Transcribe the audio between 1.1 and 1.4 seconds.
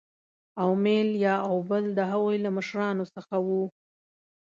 یا